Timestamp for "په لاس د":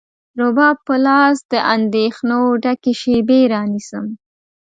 0.87-1.53